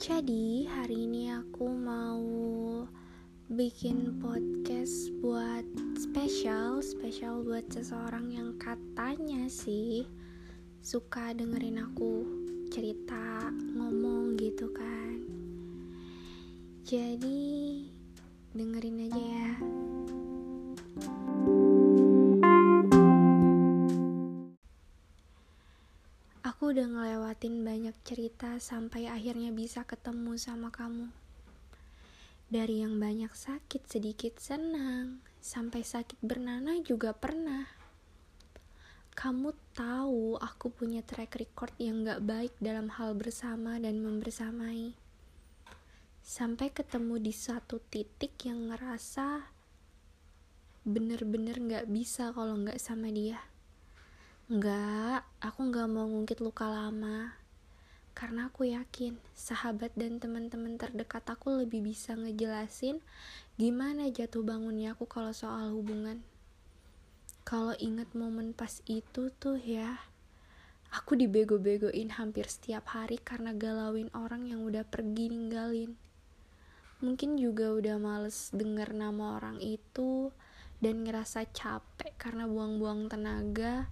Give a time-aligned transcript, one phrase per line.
[0.00, 2.24] Jadi, hari ini aku mau
[3.52, 5.60] bikin podcast buat
[5.92, 10.08] spesial, spesial buat seseorang yang katanya sih
[10.80, 12.24] suka dengerin aku
[12.72, 15.20] cerita, ngomong gitu kan.
[16.88, 17.84] Jadi,
[18.56, 19.52] dengerin aja ya.
[26.70, 31.10] Udah ngelewatin banyak cerita sampai akhirnya bisa ketemu sama kamu.
[32.46, 37.66] Dari yang banyak sakit sedikit senang, sampai sakit bernanah juga pernah.
[39.18, 44.94] Kamu tahu aku punya track record yang gak baik dalam hal bersama dan membersamai.
[46.22, 49.42] Sampai ketemu di satu titik yang ngerasa
[50.86, 53.42] bener-bener gak bisa kalau gak sama dia.
[54.50, 57.38] Enggak, aku nggak mau ngungkit luka lama.
[58.18, 62.98] Karena aku yakin sahabat dan teman-teman terdekat aku lebih bisa ngejelasin
[63.54, 66.26] gimana jatuh bangunnya aku kalau soal hubungan.
[67.46, 70.02] Kalau inget momen pas itu tuh ya,
[70.90, 75.94] aku dibego-begoin hampir setiap hari karena galauin orang yang udah pergi ninggalin.
[77.06, 80.34] Mungkin juga udah males denger nama orang itu
[80.82, 83.86] dan ngerasa capek karena buang-buang tenaga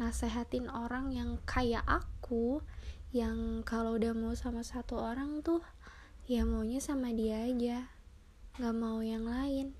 [0.00, 2.64] nasehatin orang yang kayak aku
[3.12, 5.60] yang kalau udah mau sama satu orang tuh
[6.24, 7.92] ya maunya sama dia aja.
[8.56, 9.76] Gak mau yang lain.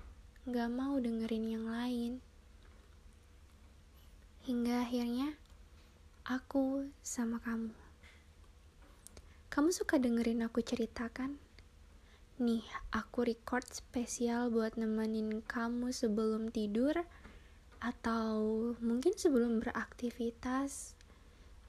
[0.49, 2.21] Gak mau dengerin yang lain.
[4.45, 5.33] Hingga akhirnya
[6.25, 7.73] aku sama kamu.
[9.49, 11.37] Kamu suka dengerin aku ceritakan
[12.41, 17.05] nih aku record spesial buat nemenin kamu sebelum tidur
[17.83, 20.95] atau mungkin sebelum beraktivitas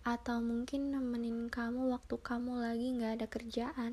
[0.07, 3.93] atau mungkin nemenin kamu waktu kamu lagi gak ada kerjaan.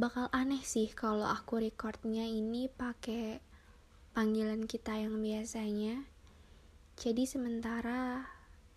[0.00, 3.44] Bakal aneh sih kalau aku recordnya ini pakai
[4.16, 6.08] panggilan kita yang biasanya.
[6.96, 8.24] Jadi sementara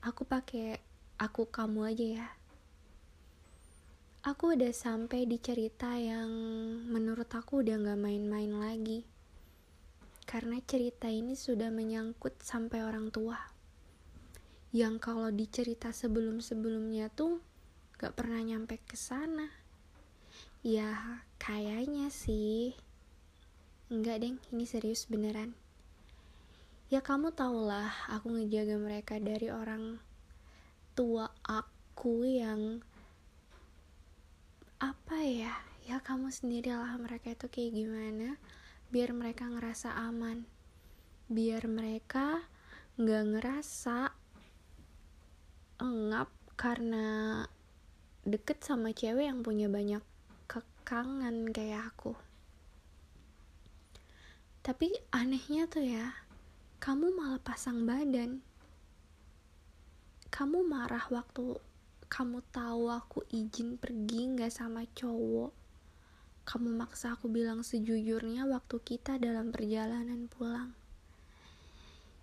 [0.03, 0.75] aku pakai
[1.23, 2.27] aku kamu aja ya.
[4.27, 6.27] Aku udah sampai di cerita yang
[6.91, 9.07] menurut aku udah gak main-main lagi
[10.27, 13.39] karena cerita ini sudah menyangkut sampai orang tua.
[14.75, 17.39] Yang kalau dicerita sebelum-sebelumnya tuh
[17.95, 19.47] gak pernah nyampe ke sana.
[20.67, 22.75] Ya, kayaknya sih.
[23.87, 25.55] Enggak, Deng, ini serius beneran.
[26.91, 29.95] Ya kamu tau lah, aku ngejaga mereka dari orang
[30.91, 32.83] tua aku yang
[34.83, 35.55] apa ya?
[35.87, 38.35] Ya kamu sendirilah mereka itu kayak gimana
[38.87, 40.47] biar mereka ngerasa aman.
[41.27, 42.47] Biar mereka
[42.95, 43.97] nggak ngerasa
[45.83, 47.43] engap karena
[48.23, 49.99] deket sama cewek yang punya banyak
[50.47, 52.15] kekangan kayak aku.
[54.63, 56.15] Tapi anehnya tuh ya
[56.79, 58.39] kamu malah pasang badan.
[60.31, 61.59] Kamu marah waktu
[62.07, 65.66] kamu tahu aku izin pergi nggak sama cowok
[66.47, 70.71] kamu maksa aku bilang sejujurnya waktu kita dalam perjalanan pulang.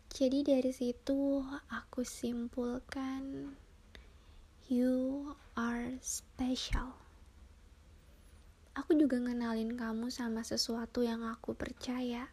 [0.08, 3.52] Jadi dari situ aku simpulkan
[4.72, 5.28] you
[5.60, 6.96] are special.
[8.72, 12.24] Aku juga ngenalin kamu sama sesuatu yang aku percaya.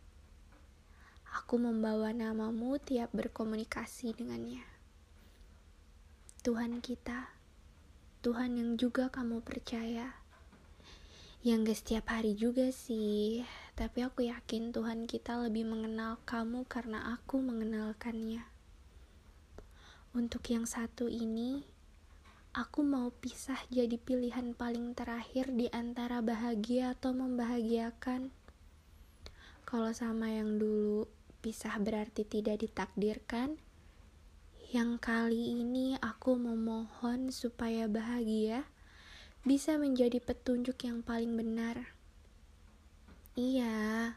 [1.43, 4.63] Aku membawa namamu tiap berkomunikasi dengannya.
[6.39, 7.35] Tuhan kita,
[8.23, 10.20] Tuhan yang juga kamu percaya
[11.41, 13.41] yang gak setiap hari juga sih.
[13.73, 18.45] Tapi aku yakin Tuhan kita lebih mengenal kamu karena aku mengenalkannya.
[20.13, 21.65] Untuk yang satu ini
[22.53, 28.29] aku mau pisah jadi pilihan paling terakhir di antara bahagia atau membahagiakan.
[29.65, 31.09] Kalau sama yang dulu
[31.41, 33.57] pisah berarti tidak ditakdirkan.
[34.69, 38.69] Yang kali ini aku memohon supaya bahagia
[39.41, 41.97] bisa menjadi petunjuk yang paling benar.
[43.33, 44.13] Iya,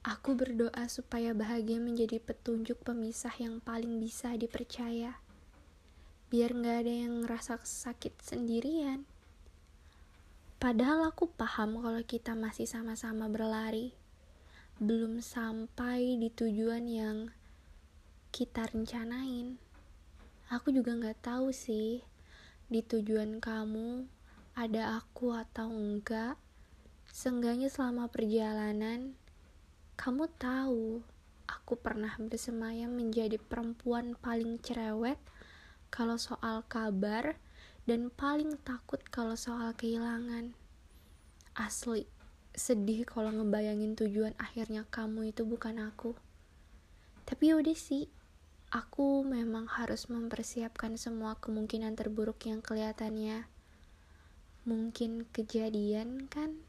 [0.00, 5.20] aku berdoa supaya bahagia menjadi petunjuk pemisah yang paling bisa dipercaya.
[6.32, 9.04] Biar gak ada yang ngerasa sakit sendirian.
[10.56, 13.92] Padahal aku paham kalau kita masih sama-sama berlari.
[14.80, 17.28] Belum sampai di tujuan yang
[18.32, 19.60] kita rencanain.
[20.48, 22.00] Aku juga gak tahu sih
[22.72, 24.17] di tujuan kamu
[24.58, 26.34] ada aku atau enggak,
[27.06, 29.14] seenggaknya selama perjalanan,
[29.94, 30.98] kamu tahu
[31.46, 35.14] aku pernah bersemayam menjadi perempuan paling cerewet
[35.94, 37.38] kalau soal kabar
[37.86, 40.50] dan paling takut kalau soal kehilangan.
[41.54, 42.10] Asli,
[42.50, 46.18] sedih kalau ngebayangin tujuan akhirnya kamu itu bukan aku.
[47.30, 48.10] Tapi udah sih,
[48.74, 53.46] aku memang harus mempersiapkan semua kemungkinan terburuk yang kelihatannya
[54.68, 56.67] mungkin kejadian kan?